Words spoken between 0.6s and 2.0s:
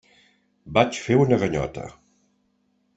Vaig fer una ganyota.